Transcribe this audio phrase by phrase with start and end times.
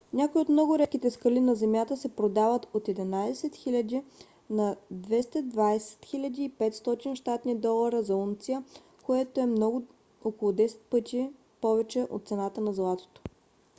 [0.13, 4.03] някои от много редките скали на земята се продават от 11 000
[4.49, 8.03] на 22 500 щ.д.
[8.03, 8.63] за унция
[9.05, 9.43] което е
[10.25, 11.29] около 10 пъти
[11.61, 13.21] повече от цената на златото